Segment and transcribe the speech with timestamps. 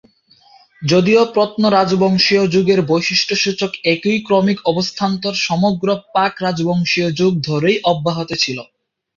[0.81, 8.57] যদিও প্রত্ন-রাজবংশীয় যুগের বৈশিষ্ট্যসূচক একই ক্রমিক অবস্থান্তর সমগ্র প্রাক-রাজবংশীয় যুগ ধরেই অব্যাহত ছিল।